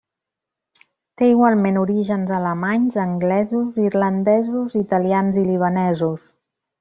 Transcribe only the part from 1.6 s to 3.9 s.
orígens alemanys, anglesos,